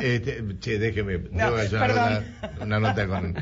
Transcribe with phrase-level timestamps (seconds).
[0.00, 2.24] Este, che, déjeme, No, yo voy a hacer una
[2.60, 3.34] una nota con,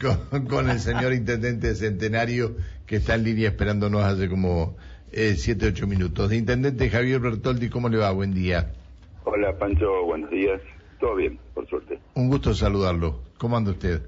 [0.00, 4.76] con, con el señor intendente Centenario que está en línea esperándonos hace como
[5.12, 6.32] eh, siete, ocho minutos.
[6.32, 8.10] Intendente Javier Bertoldi, ¿cómo le va?
[8.12, 8.72] Buen día.
[9.24, 10.60] Hola Pancho, buenos días.
[10.98, 11.98] Todo bien, por suerte.
[12.14, 13.20] Un gusto saludarlo.
[13.38, 14.02] ¿Cómo anda usted?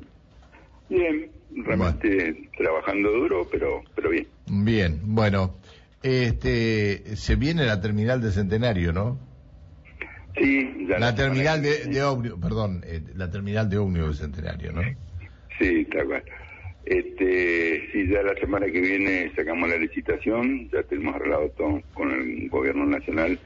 [0.89, 1.31] Bien,
[1.65, 4.27] realmente trabajando duro, pero pero bien.
[4.47, 5.55] Bien, bueno,
[6.03, 9.19] este, se viene la terminal de Centenario, ¿no?
[10.35, 14.25] Sí, ya La semana terminal de, de ómnibus, perdón, eh, la terminal de ómnibus de
[14.25, 14.83] Centenario, ¿no?
[15.59, 16.25] Sí, tal cual.
[16.85, 22.11] Este, sí, ya la semana que viene sacamos la licitación, ya tenemos arreglado todo con
[22.11, 23.39] el gobierno nacional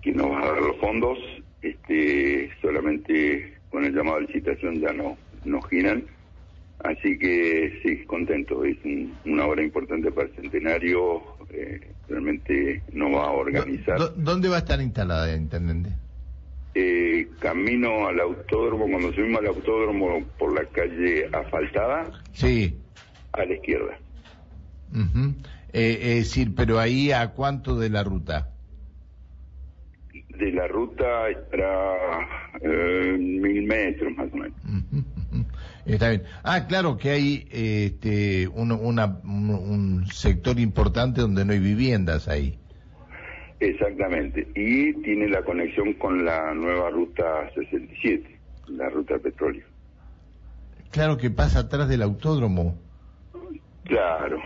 [0.00, 1.18] que nos va a dar los fondos.
[1.60, 6.06] Este, solamente con el llamado a licitación ya no nos giran.
[6.78, 8.64] Así que sí, contento.
[8.64, 11.20] Es un- una obra importante para el centenario.
[11.50, 13.98] Eh, realmente nos va a organizar.
[13.98, 15.90] ¿Dó- ¿Dónde va a estar instalada, intendente?
[16.74, 22.76] Eh, camino al autódromo, cuando subimos al autódromo por la calle asfaltada, Sí.
[23.32, 23.98] a la izquierda.
[24.92, 25.34] ujú.
[25.72, 28.48] Eh, es decir, pero ahí a cuánto de la ruta?
[30.30, 32.26] De la ruta estará
[32.62, 34.56] eh, mil metros más o menos.
[34.64, 35.04] Ujú.
[35.88, 36.22] Está bien.
[36.44, 42.28] Ah, claro que hay este, un, una- un- un sector importante donde no hay viviendas
[42.28, 42.58] ahí.
[43.60, 44.46] Exactamente.
[44.54, 49.64] Y tiene la conexión con la nueva ruta 67, la ruta de petróleo.
[50.90, 52.78] Claro que pasa atrás del autódromo.
[53.84, 54.38] Claro.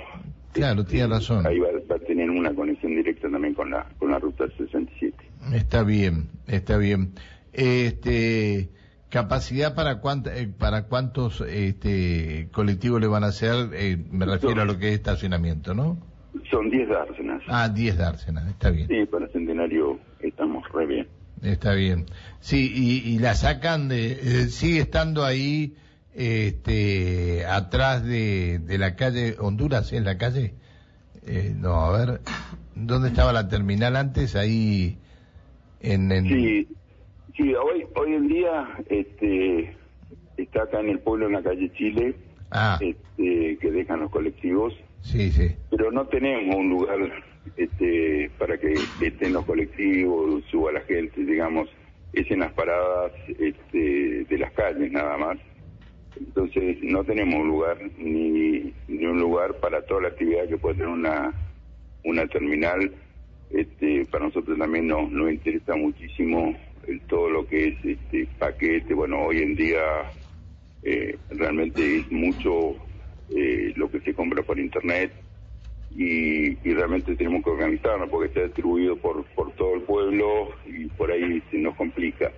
[0.52, 1.46] Claro, tiene razón.
[1.46, 5.16] Ahí va, va a tener una conexión directa también con la, con la ruta 67.
[5.54, 7.14] Está bien, está bien.
[7.52, 8.70] Este,
[9.12, 10.00] capacidad para
[10.34, 14.88] eh, para cuántos este colectivos le van a hacer, eh, me refiero a lo que
[14.88, 15.98] es estacionamiento, ¿no?
[16.50, 17.42] Son 10 dársenas.
[17.46, 18.88] Ah, 10 dársenas, está bien.
[18.88, 21.08] Sí, para Centenario estamos re bien.
[21.42, 22.06] Está bien.
[22.40, 25.76] Sí, y, y la sacan de, eh, sigue estando ahí,
[26.14, 30.54] este, atrás de, de la calle Honduras, ¿es la calle?
[31.26, 32.20] Eh, no, a ver,
[32.74, 34.36] ¿dónde estaba la terminal antes?
[34.36, 34.96] Ahí,
[35.80, 36.68] en, en Sí,
[37.36, 39.76] sí hoy, hoy en día este,
[40.36, 42.14] está acá en el pueblo, en la calle Chile,
[42.50, 45.54] ah, este, que dejan los colectivos, sí, sí.
[45.70, 46.98] pero no tenemos un lugar
[47.56, 51.68] este, para que estén los colectivos, suba la gente, digamos,
[52.12, 55.38] es en las paradas este, de las calles nada más.
[56.14, 60.76] Entonces no tenemos un lugar ni, ni un lugar para toda la actividad que puede
[60.76, 61.32] tener una,
[62.04, 62.92] una terminal.
[63.50, 66.54] Este, para nosotros también nos, nos interesa muchísimo
[67.06, 68.94] todo lo que es este paquete.
[68.94, 69.82] Bueno, hoy en día
[70.82, 72.76] eh, realmente es mucho
[73.34, 75.12] eh, lo que se compra por internet
[75.96, 81.10] y, realmente tenemos que organizarnos porque está distribuido por, por todo el pueblo y por
[81.10, 82.32] ahí se nos complica.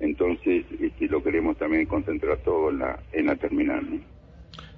[0.00, 4.00] Entonces este, lo queremos también concentrar todo en la, en la terminal.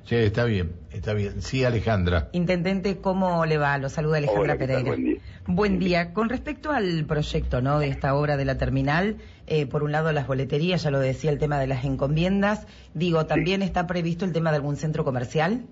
[0.09, 1.43] Sí, está bien, está bien.
[1.43, 2.31] Sí, Alejandra.
[2.33, 3.77] Intendente, ¿cómo le va?
[3.77, 4.57] Lo saluda Alejandra Hola.
[4.57, 4.83] Pereira.
[4.83, 5.21] Buen día.
[5.47, 6.15] Buen día.
[6.15, 7.79] Con respecto al proyecto ¿no?
[7.79, 11.31] de esta obra de la terminal, eh, por un lado las boleterías, ya lo decía,
[11.31, 12.67] el tema de las encomiendas.
[12.95, 15.67] Digo, ¿también está previsto el tema de algún centro comercial?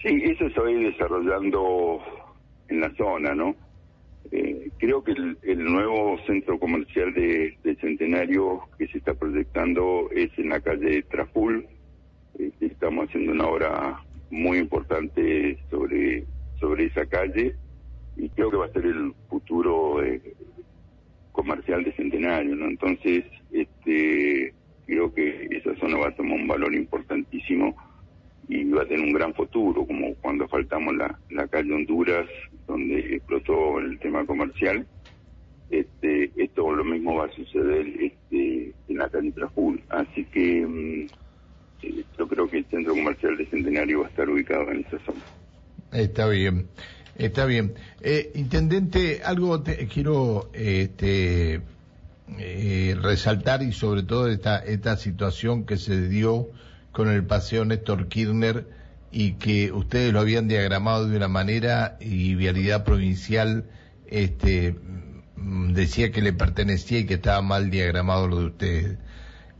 [0.00, 1.98] Sí, eso se va a ir desarrollando
[2.68, 3.56] en la zona, ¿no?
[4.30, 10.08] Eh, creo que el, el nuevo centro comercial de, de Centenario que se está proyectando
[10.14, 11.66] es en la calle Traful.
[12.38, 14.00] Eh, estamos haciendo una obra
[14.30, 16.24] muy importante sobre,
[16.60, 17.56] sobre esa calle
[18.16, 20.20] y creo que va a ser el futuro eh,
[21.32, 22.66] comercial de Centenario, ¿no?
[22.66, 24.52] Entonces, este,
[24.86, 27.76] creo que esa zona va a tomar un valor importantísimo
[28.48, 32.26] y va a tener un gran futuro, como cuando faltamos la, la calle Honduras,
[32.66, 34.86] donde explotó el tema comercial.
[35.70, 39.82] Este, esto lo mismo va a suceder este, en la calle Traful.
[39.90, 41.06] Así que mm,
[41.82, 45.20] yo creo que el centro comercial de Centenario va a estar ubicado en esa zona.
[45.92, 46.66] Está bien,
[47.16, 47.74] está bien.
[48.00, 51.60] Eh, intendente, algo te, quiero este,
[53.00, 56.48] resaltar y sobre todo esta, esta situación que se dio
[56.92, 58.66] con el paseo Néstor Kirchner
[59.10, 63.64] y que ustedes lo habían diagramado de una manera y Vialidad Provincial
[64.06, 64.74] este,
[65.36, 68.98] mm, decía que le pertenecía y que estaba mal diagramado lo de ustedes.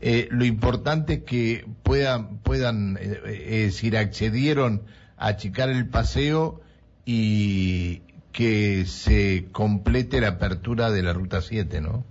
[0.01, 4.83] Eh, lo importante es que puedan, puedan, eh, es decir, accedieron
[5.17, 6.61] a achicar el paseo
[7.05, 8.01] y
[8.31, 12.05] que se complete la apertura de la ruta 7, ¿no?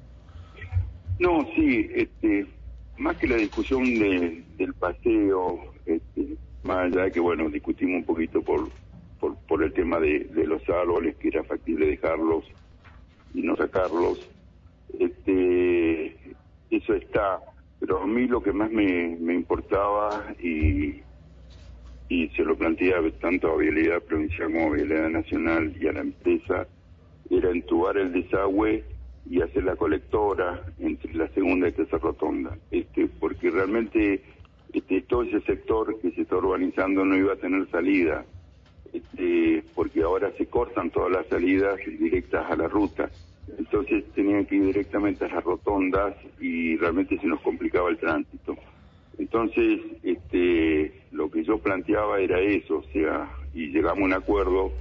[1.19, 2.47] No, sí, este,
[2.99, 8.05] más que la discusión de- del paseo, este, más allá de que, bueno, discutimos un
[8.05, 8.71] poquito por,
[9.19, 12.45] por, por el tema de, de los árboles, que era factible dejarlos
[13.33, 14.19] y no sacarlos,
[14.99, 16.15] este,
[16.71, 17.41] está,
[17.89, 21.01] pero a mí lo que más me, importaba y,
[22.37, 26.67] se lo planteé tanto a Vialidad Provincial como a Vialidad Nacional y a la empresa,
[27.31, 28.85] era entubar el desagüe
[29.31, 34.23] y hacer la colectora entre la segunda y tercera rotonda, este, porque realmente
[34.75, 38.27] este, todo ese sector que se está urbanizando no iba a tener salida,
[38.93, 43.09] este, porque ahora se cortan todas las salidas directas a la ruta.
[43.57, 48.57] Entonces tenían que ir directamente a las rotondas y realmente se nos complicaba el tránsito.
[49.19, 54.73] Entonces, este, lo que yo planteaba era eso, o sea, y llegamos a un acuerdo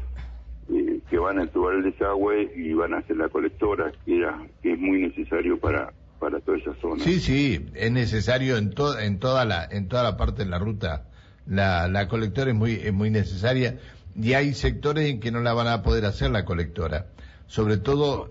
[0.70, 4.38] eh, que van a entubar el desagüe y van a hacer la colectora, que, era,
[4.62, 7.04] que es muy necesario para, para toda esa zona.
[7.04, 10.60] Sí, sí, es necesario en, toda en, toda la, en toda la parte de la
[10.60, 11.08] ruta.
[11.48, 13.80] La, la colectora es muy, es muy necesaria
[14.16, 17.08] y hay sectores en que no la van a poder hacer la colectora.
[17.48, 18.30] Sobre todo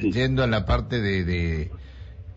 [0.00, 1.70] yendo en la parte de, de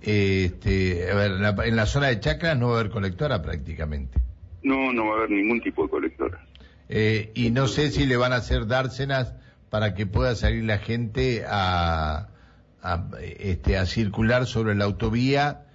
[0.02, 1.32] este, a ver,
[1.66, 4.20] en la zona de Chacras no va a haber colectora prácticamente.
[4.64, 6.46] No, no va a haber ningún tipo de colectora.
[6.88, 9.36] Eh, y no sé si le van a hacer dársenas
[9.70, 12.30] para que pueda salir la gente a,
[12.82, 15.66] a, este, a circular sobre la autovía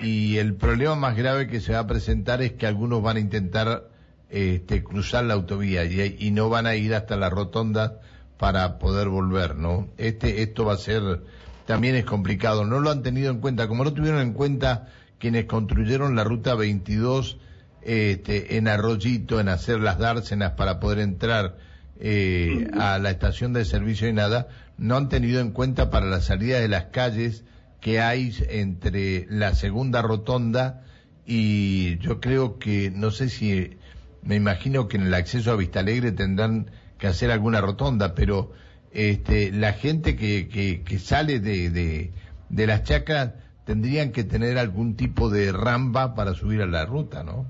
[0.00, 3.20] y el problema más grave que se va a presentar es que algunos van a
[3.20, 3.90] intentar
[4.30, 8.00] este, cruzar la autovía y, y no van a ir hasta la rotonda
[8.38, 9.88] para poder volver, ¿no?
[9.98, 11.22] Este, esto va a ser,
[11.66, 14.88] también es complicado, no lo han tenido en cuenta, como no tuvieron en cuenta
[15.18, 17.38] quienes construyeron la ruta 22
[17.82, 21.56] este, en Arroyito, en hacer las dársenas para poder entrar
[22.00, 24.48] eh, a la estación de servicio y nada,
[24.78, 27.44] no han tenido en cuenta para la salida de las calles
[27.80, 30.82] que hay entre la segunda rotonda
[31.26, 33.76] y yo creo que, no sé si,
[34.22, 36.70] me imagino que en el acceso a Vista Alegre tendrán
[37.02, 38.52] que hacer alguna rotonda, pero
[38.92, 42.12] este, la gente que, que, que sale de, de,
[42.48, 43.34] de, las chacras
[43.66, 47.44] tendrían que tener algún tipo de ramba para subir a la ruta, ¿no?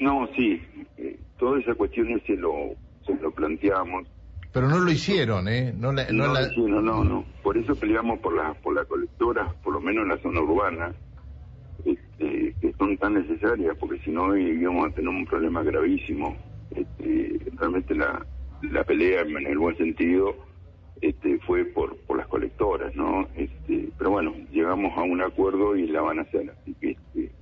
[0.00, 0.62] No, sí,
[0.96, 2.70] eh, todas esas cuestiones se lo,
[3.04, 4.08] se lo planteamos.
[4.50, 5.74] Pero no lo hicieron, ¿eh?
[5.76, 6.48] No, la, no, la...
[6.56, 10.08] no, no, no, Por eso peleamos por la, por la colectora, por lo menos en
[10.08, 10.94] la zona urbana,
[11.84, 16.34] este, que son tan necesarias, porque si no íbamos a tener un problema gravísimo.
[16.70, 18.24] Este, realmente la,
[18.62, 20.34] la pelea en el buen sentido
[21.00, 23.26] este, fue por, por las colectoras, ¿no?
[23.34, 27.32] Este, pero bueno, llegamos a un acuerdo y la van a hacer, así que este,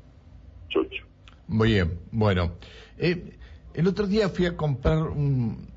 [0.69, 1.05] chocho.
[1.49, 2.53] Muy bien, bueno.
[2.99, 3.35] Eh,
[3.75, 5.69] el otro día fui a comprar un,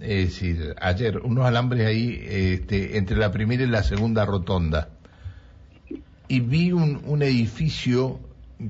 [0.00, 4.88] es decir, ayer, unos alambres ahí este, entre la primera y la segunda rotonda.
[6.28, 8.20] Y vi un, un edificio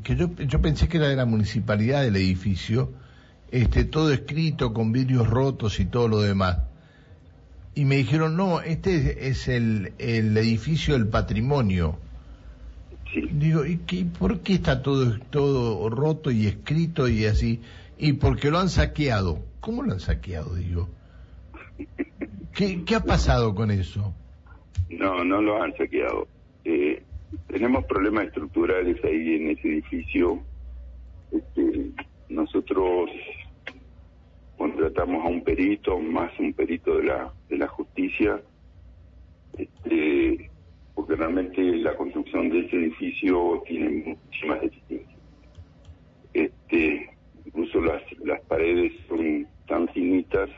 [0.03, 2.91] que yo, yo pensé que era de la municipalidad del edificio,
[3.51, 6.59] este, todo escrito con vidrios rotos y todo lo demás.
[7.75, 11.99] Y me dijeron, no, este es el, el edificio del patrimonio.
[13.33, 17.61] Digo, ¿y qué, por qué está todo, todo roto y escrito y así?
[17.99, 19.41] Y porque lo han saqueado.
[19.61, 20.89] ¿Cómo lo han saqueado, digo?
[22.55, 24.15] ¿Qué, qué ha pasado con eso?
[24.91, 26.27] No, no lo han saqueado.
[26.65, 27.03] Eh,
[27.49, 30.41] tenemos problemas estructurales ahí en ese edificio.
[31.33, 31.91] Este,
[32.29, 33.11] nosotros
[35.01, 38.41] contratamos a un perito, más un perito de la, de la justicia,
[39.57, 40.51] este,
[40.95, 45.21] porque realmente la construcción de ese edificio tiene muchísimas deficiencias.
[46.35, 47.11] Este,
[47.47, 50.51] incluso las, las paredes son tan finitas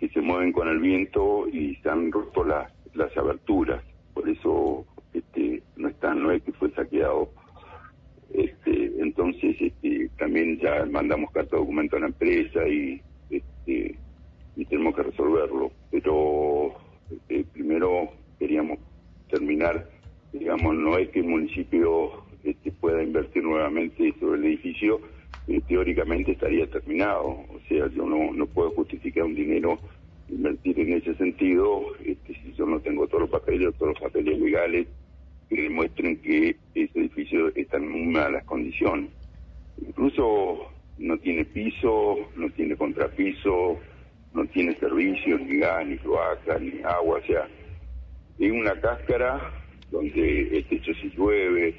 [0.00, 3.82] que se mueven con el viento y se han roto las, las aberturas,
[4.14, 7.30] por eso este, no están, no es que fue saqueado.
[8.32, 13.00] Este, entonces este, también ya mandamos carta de documento a la empresa y,
[13.66, 13.96] este,
[14.56, 15.70] y tenemos que resolverlo.
[15.90, 16.72] Pero
[17.10, 18.08] este, primero
[18.38, 18.78] queríamos
[19.30, 19.88] terminar,
[20.32, 25.00] digamos, no es que el municipio este, pueda invertir nuevamente sobre el edificio,
[25.48, 27.26] eh, teóricamente estaría terminado.
[27.26, 29.78] O sea, yo no, no puedo justificar un dinero
[30.28, 34.38] invertir en ese sentido este, si yo no tengo todos los papeles, todos los papeles
[34.40, 34.88] legales
[35.48, 39.10] que demuestren que ese edificio está en muy malas condiciones.
[41.82, 43.78] No tiene piso, no tiene contrapiso,
[44.34, 47.48] no tiene servicios, ni gas, ni cloaca, ni agua, o sea,
[48.38, 49.52] es una cáscara
[49.90, 51.74] donde el techo se llueve,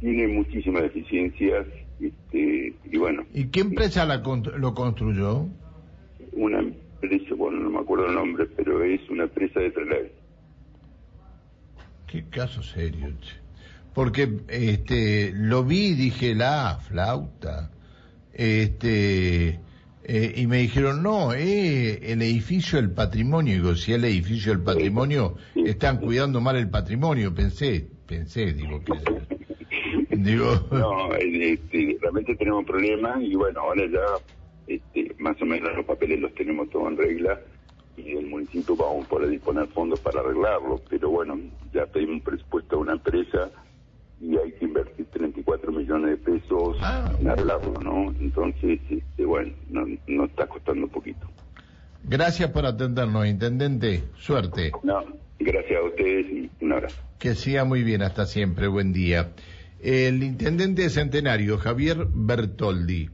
[0.00, 1.66] tiene muchísimas deficiencias,
[2.00, 3.24] este, y bueno.
[3.32, 5.46] ¿Y qué empresa la lo construyó?
[6.32, 10.08] Una empresa, bueno, no me acuerdo el nombre, pero es una empresa de Trelew.
[12.06, 13.08] Qué caso serio,
[13.94, 17.70] Porque este lo vi y dije la flauta.
[18.34, 19.60] Este
[20.06, 24.52] eh, y me dijeron, "No, eh, el edificio del patrimonio." Y digo, si el edificio
[24.52, 28.92] del patrimonio están cuidando mal el patrimonio, pensé, pensé, digo que
[30.10, 30.66] Digo.
[30.70, 34.04] No, este, realmente tenemos problemas y bueno, ahora ya
[34.66, 37.40] este, más o menos los papeles los tenemos todos en regla
[37.96, 41.38] y el municipio vamos a poder disponer fondos para arreglarlo, pero bueno,
[41.72, 43.50] ya pedimos un presupuesto a una empresa
[44.24, 48.10] y hay que invertir 34 millones de pesos Ah, en arreglarlo, ¿no?
[48.18, 51.26] Entonces, este, bueno, nos no está costando un poquito.
[52.04, 54.04] Gracias por atendernos, intendente.
[54.16, 54.72] Suerte.
[54.82, 55.04] No,
[55.38, 56.96] gracias a ustedes y un abrazo.
[57.18, 58.66] Que siga muy bien, hasta siempre.
[58.68, 59.32] Buen día.
[59.80, 63.10] El intendente de Centenario, Javier Bertoldi.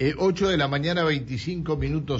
[0.00, 2.18] Eh, 8 de la mañana, 25 minutos.